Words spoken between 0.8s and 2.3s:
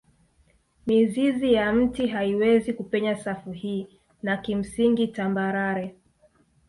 Mizizi ya mti